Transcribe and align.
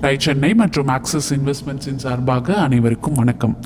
Tie 0.00 0.16
Chennai 0.18 0.54
மற்றும் 0.54 0.88
axis 0.88 1.34
இன்வெஸ்ட்மெண்ட்ஸின் 1.34 1.94
சார்பாக 1.94 2.56
அனைவருக்கும் 2.56 3.14
வணக்கம். 3.14 3.58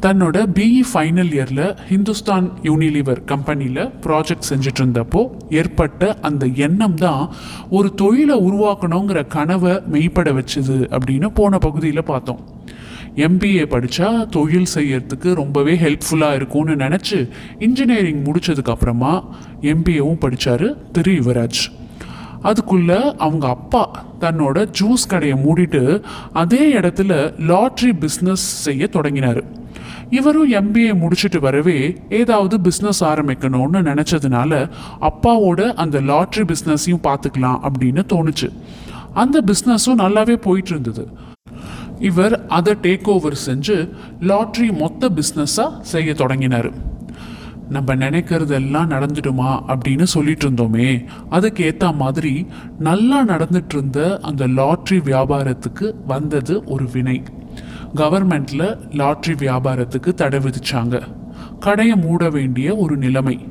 தன்னோட 0.00 0.46
பிஇ 0.54 0.80
ஃபைனல் 0.94 1.30
இயரில் 1.36 1.76
ஹிந்துஸ்தான் 1.88 2.50
யூனிலிவர் 2.62 3.24
கம்பெனியில் 3.24 3.86
ப்ராஜெக்ட் 3.86 4.48
செஞ்சுட்டு 4.48 4.80
இருந்தப்போ 4.80 5.30
ஏற்பட்ட 5.50 6.18
அந்த 6.20 6.46
எண்ணம் 6.46 6.94
தான் 6.94 7.30
ஒரு 7.70 7.94
தொழிலை 7.94 8.38
உருவாக்கணுங்கிற 8.38 9.26
கனவை 9.26 9.72
மெய்ப்பட 9.72 10.32
வச்சுது 10.32 10.98
அப்படின்னு 10.98 11.30
போன 11.34 11.58
பகுதியில் 11.58 12.04
பார்த்தோம். 12.04 12.40
எம்பிஏ 13.16 13.64
படித்தா 13.66 14.28
தொழில் 14.28 14.74
செய்யறதுக்கு 14.74 15.34
ரொம்பவே 15.34 15.74
ஹெல்ப்ஃபுல்லாக 15.74 16.34
இருக்கும்னு 16.34 16.74
நினச்சி 16.74 17.30
இன்ஜினியரிங் 17.58 18.24
முடித்ததுக்கப்புறமா 18.24 19.24
எம்பிஏவும் 19.60 20.20
படித்தார் 20.20 20.90
திரு 20.90 21.12
யுவராஜ். 21.12 21.62
அதுக்குள்ள 22.42 23.14
அவங்க 23.16 23.48
அப்பா 23.48 24.04
தன்னோட 24.20 24.68
ஜூஸ் 24.80 25.08
கடையை 25.08 25.38
மூடிட்டு 25.38 26.02
அதே 26.32 26.72
இடத்துல 26.72 27.34
லாட்ரி 27.48 27.92
பிஸ்னஸ் 28.00 28.46
செய்ய 28.66 28.86
தொடங்கினார். 28.86 29.64
இவரும் 30.10 30.52
எம்பிஏ 30.52 30.92
முடிச்சுட்டு 30.94 31.38
வரவே 31.38 31.96
ஏதாவது 32.10 32.58
பிஸ்னஸ் 32.58 33.00
ஆரம்பிக்கணும்னு 33.00 33.82
நினச்சதுனால 33.82 34.70
அப்பாவோட 35.00 35.74
அந்த 35.74 36.00
லாட்ரி 36.00 36.44
பிஸ்னஸையும் 36.44 37.02
பார்த்துக்கலாம் 37.02 37.68
அப்படின்னு 37.68 38.02
தோணுச்சு. 38.12 38.50
அந்த 39.14 39.42
பிஸ்னஸும் 39.46 39.98
நல்லாவே 39.98 40.36
போயிட்டு 40.36 40.70
இருந்தது. 40.70 41.08
இவர் 41.98 42.46
அதை 42.46 42.74
டேக் 42.82 43.06
ஓவர் 43.06 43.38
செஞ்சு 43.46 43.90
லாட்ரி 44.20 44.76
மொத்த 44.76 45.08
பிஸ்னஸாக 45.08 45.80
செய்ய 45.80 46.14
தொடங்கினார். 46.14 46.70
நம்ம 47.68 47.94
நினைக்கிறதெல்லாம் 47.94 48.90
நடந்துடுமா 48.90 49.62
அப்படின்னு 49.66 50.02
சொல்லிட்டு 50.02 50.50
இருந்தோமே 50.50 51.04
அதுக்கு 51.30 51.64
ஏற்ற 51.64 51.92
மாதிரி 51.92 52.46
நல்லா 52.78 53.24
நடந்துட்டு 53.24 53.72
இருந்த 53.72 54.18
அந்த 54.22 54.46
லாட்ரி 54.46 55.00
வியாபாரத்துக்கு 55.00 55.94
வந்தது 56.06 56.64
ஒரு 56.64 56.90
வினை. 56.92 57.22
கவர்மெண்ட்ல 57.94 58.78
லாட்ரி 58.90 59.34
வியாபாரத்துக்கு 59.36 60.14
தடை 60.14 60.38
விதிச்சாங்க. 60.38 61.02
கடையை 61.60 61.96
மூட 61.96 62.30
வேண்டிய 62.30 62.76
ஒரு 62.76 62.96
நிலைமை. 62.96 63.48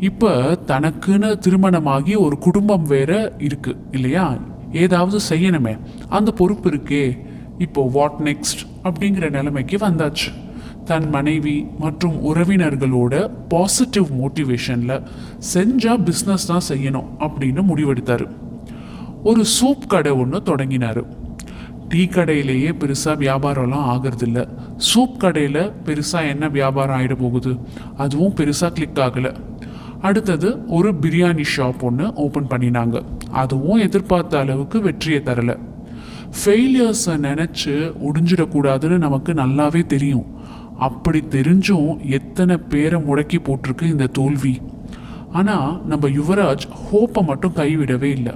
இப்போ 0.00 0.58
தனக்குன்னு 0.66 1.38
திருமணமாகி 1.38 2.14
ஒரு 2.14 2.38
குடும்பம் 2.38 2.82
வேற 2.82 3.32
இருக்கு 3.38 3.76
இல்லையா? 3.90 4.36
ஏதாவது 4.72 5.18
செய்யணுமே. 5.28 5.78
அந்த 6.08 6.30
பொறுப்பு 6.30 6.70
இருக்கே. 6.70 7.18
இப்போ 7.58 7.90
வாட் 7.92 8.20
நெக்ஸ்ட் 8.22 8.84
அப்படிங்கிற 8.84 9.30
நிலைமைக்கு 9.30 9.76
வந்தாச்சு. 9.76 10.45
தன் 10.86 11.08
மனைவி 11.08 11.66
மற்றும் 11.78 12.24
உறவினர்களோட 12.24 13.30
பாசிட்டிவ் 13.48 14.06
மோட்டிவேஷனில் 14.20 15.02
செஞ்சால் 15.54 16.02
பிஸ்னஸ் 16.04 16.46
தான் 16.46 16.66
செய்யணும் 16.68 17.04
அப்படின்னு 17.18 17.62
முடிவெடுத்தார். 17.62 18.28
ஒரு 19.24 19.44
சூப் 19.60 19.86
கடை 19.88 20.12
ஒன்று 20.12 20.42
தொடங்கினார். 20.42 21.04
டீ 21.88 22.04
கடையிலேயே 22.04 22.72
பெருசாக 22.72 23.16
வியாபாரம்லாம் 23.16 23.90
ஆகிறதில்ல. 23.92 24.48
சூப் 24.76 25.16
கடையில் 25.16 25.72
பெருசாக 25.84 26.28
என்ன 26.28 26.48
வியாபாரம் 26.48 27.00
ஆகிட 27.00 27.14
போகுது? 27.18 27.56
அதுவும் 27.96 28.34
பெருசாக 28.34 28.72
கிளிக் 28.72 28.94
ஆகலை. 28.94 29.34
அடுத்தது 30.00 30.66
ஒரு 30.66 30.94
பிரியாணி 31.00 31.44
ஷாப் 31.56 31.80
ஒன்று 31.80 32.12
ஓப்பன் 32.14 32.46
பண்ணினாங்க. 32.46 33.02
அதுவும் 33.30 33.78
எதிர்பார்த்த 33.78 34.38
அளவுக்கு 34.38 34.80
வெற்றியை 34.80 35.20
தரலை. 35.24 35.58
ஃபெயிலியர்ஸை 36.44 37.16
நினச்சி 37.18 37.92
ஒடிஞ்சிடக்கூடாதுன்னு 38.06 38.98
நமக்கு 38.98 39.32
நல்லாவே 39.32 39.86
தெரியும். 39.86 40.35
அப்படி 40.78 41.20
தெரிஞ்சும் 41.30 42.10
எத்தனை 42.10 42.56
பேரை 42.56 43.00
முடக்கி 43.00 43.38
போட்டிருக்கு 43.44 43.82
இந்த 43.82 44.06
தோல்வி. 44.06 44.60
ஆனால் 45.32 45.86
நம்ம 45.86 46.08
யுவராஜ் 46.08 46.64
ஹோப்பை 46.82 47.22
மட்டும் 47.24 47.56
கைவிடவே 47.56 48.10
இல்லை. 48.18 48.34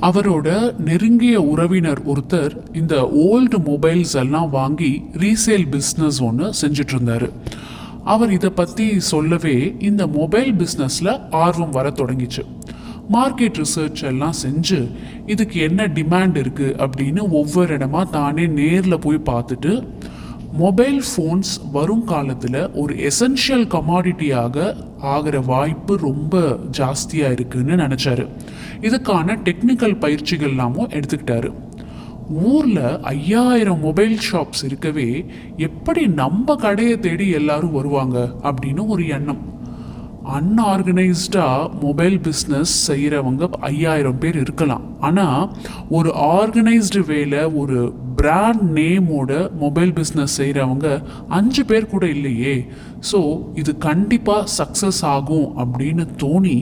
அவரோட 0.00 0.48
நெருங்கிய 0.78 1.42
உறவினர் 1.42 2.00
ஒருத்தர் 2.06 2.52
இந்த 2.72 2.94
ஓல்டு 3.26 3.58
மொபைல்ஸ் 3.70 4.14
எல்லாம் 4.14 4.50
வாங்கி 4.50 5.02
ரீசேல் 5.12 5.66
பிஸ்னஸ் 5.74 6.20
ஒன்று 6.22 6.52
செஞ்சுட்டு 6.60 6.94
இருந்தாரு 6.94 7.30
அவர் 8.04 8.30
இதை 8.30 8.50
பற்றி 8.50 9.00
சொல்லவே 9.00 9.74
இந்த 9.78 10.06
மொபைல் 10.06 10.52
பிஸ்னஸில் 10.54 11.20
ஆர்வம் 11.30 11.70
வர 11.70 11.88
தொடங்கிச்சு. 11.90 12.44
மார்க்கெட் 13.12 13.58
ரிசர்ச் 13.62 14.02
எல்லாம் 14.02 14.34
செஞ்சு 14.42 14.88
இதுக்கு 15.26 15.60
என்ன 15.60 15.86
டிமாண்ட் 15.86 16.36
இருக்குது 16.42 16.76
அப்படின்னு 16.84 17.30
ஒவ்வொரு 17.30 17.76
இடமா 17.76 18.10
தானே 18.10 18.46
நேரில் 18.46 18.98
போய் 18.98 19.18
பார்த்துட்டு 19.30 19.72
மொபைல் 20.52 21.02
ஃபோன்ஸ் 21.08 21.52
வரும் 21.72 22.04
காலத்தில் 22.04 22.70
ஒரு 22.70 22.94
எசென்ஷியல் 22.94 23.66
கமாடிட்டியாக 23.74 24.76
ஆகிற 24.98 25.40
வாய்ப்பு 25.40 25.96
ரொம்ப 25.96 26.58
ஜாஸ்தியாக 26.78 27.34
இருக்குதுன்னு 27.34 27.78
நினச்சாரு. 27.84 28.28
இதுக்கான 28.80 29.38
டெக்னிக்கல் 29.44 29.98
பயிற்சிகள் 29.98 30.48
எல்லாமும் 30.48 30.88
எடுத்துக்கிட்டாரு. 30.88 31.52
ஊரில் 32.30 33.00
ஐயாயிரம் 33.00 33.80
மொபைல் 33.80 34.18
ஷாப்ஸ் 34.32 34.64
இருக்கவே 34.64 35.26
எப்படி 35.56 36.06
நம்ம 36.06 36.54
கடையை 36.54 36.98
தேடி 36.98 37.28
எல்லாரும் 37.28 37.72
வருவாங்க 37.72 38.32
அப்படின்னு 38.42 38.86
ஒரு 38.86 39.06
எண்ணம். 39.06 39.56
அன்ஆர்கனைஸ்டாக 40.38 41.70
மொபைல் 41.82 42.18
பிஸ்னஸ் 42.18 42.74
செய்கிறவங்க 42.86 43.50
ஐயாயிரம் 43.50 44.18
பேர் 44.18 44.40
இருக்கலாம். 44.40 44.82
ஆனால் 45.00 45.56
ஒரு 45.90 46.14
ஆர்கனைஸ்டு 46.14 47.06
வேலை 47.06 47.44
ஒரு 47.44 47.94
பிராண்ட் 48.18 48.62
நேமோட 48.76 49.32
மொபைல் 49.62 49.92
பிஸ்னஸ் 49.98 50.36
செய்கிறவங்க 50.40 50.88
அஞ்சு 51.38 51.62
பேர் 51.64 51.90
கூட 51.92 52.04
இல்லையே. 52.16 52.54
ஸோ 53.10 53.18
இது 53.54 53.72
கண்டிப்பாக 53.88 54.50
சக்ஸஸ் 54.58 55.02
ஆகும் 55.14 55.48
அப்படின்னு 55.62 56.04
தோணி 56.22 56.56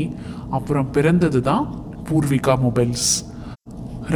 அப்புறம் 0.59 0.91
பிறந்தது 0.97 1.41
தான் 1.49 1.65
பூர்விகா 2.09 2.55
மொபைல்ஸ் 2.67 3.09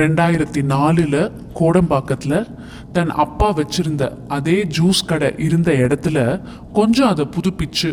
ரெண்டாயிரத்தி 0.00 0.62
நாலில் 0.72 1.20
கோடம்பாக்கத்தில் 1.60 2.38
தன் 2.96 3.12
அப்பா 3.24 3.48
வச்சிருந்த 3.56 4.04
அதே 4.36 4.58
ஜூஸ் 4.76 5.00
கடை 5.10 5.30
இருந்த 5.46 5.70
இடத்துல 5.84 6.18
கொஞ்சம் 6.78 7.10
அதை 7.12 7.26
புதுப்பிச்சு 7.36 7.90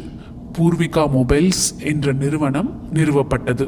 பூர்விகா 0.58 1.04
மொபைல்ஸ் 1.18 1.66
என்ற 1.92 2.14
நிறுவனம் 2.24 2.70
நிறுவப்பட்டது. 2.94 3.66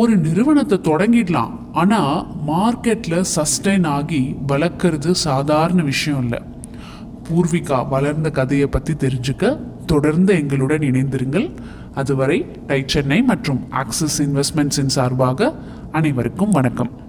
ஒரு 0.00 0.16
நிறுவனத்தை 0.16 0.76
தொடங்கிடலாம். 0.78 1.52
ஆனால் 1.72 2.26
மார்க்கெட்டில் 2.48 3.24
சஸ்டைன் 3.34 3.86
ஆகி 3.86 4.36
வளர்க்குறது 4.48 5.10
சாதாரண 5.10 5.82
விஷயம் 5.82 6.22
இல்லை. 6.22 6.40
பூர்விகா 7.26 7.88
வளர்ந்த 7.88 8.30
கதையை 8.30 8.66
பற்றி 8.66 8.94
தெரிஞ்சுக்க 8.94 9.60
தொடர்ந்து 9.86 10.34
எங்களுடன் 10.34 10.86
இணைந்திருங்கள். 10.90 11.48
அதுவரை 11.94 12.38
டை 12.66 12.82
சென்னை 12.86 13.22
மற்றும் 13.22 13.60
ஆக்சிஸ் 13.70 14.18
இன்வெஸ்ட்மெண்ட்ஸின் 14.22 14.94
சார்பாக 14.98 15.54
அனைவருக்கும் 15.92 16.50
வணக்கம். 16.50 17.03